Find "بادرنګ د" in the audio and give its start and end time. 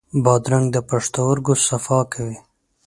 0.23-0.77